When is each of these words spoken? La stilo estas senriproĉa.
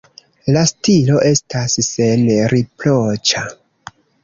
La 0.53 0.61
stilo 0.71 1.19
estas 1.33 1.77
senriproĉa. 1.89 3.47